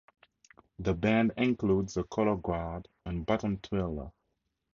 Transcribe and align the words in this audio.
The 0.79 0.95
band 0.95 1.33
includes 1.37 1.93
the 1.93 2.03
Colorguard 2.03 2.87
and 3.05 3.23
Batton 3.23 3.59
Twirler. 3.61 4.11